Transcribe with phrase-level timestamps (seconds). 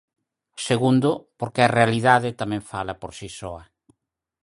[0.67, 3.63] Segundo, porque a realidade tamén fala por si soa.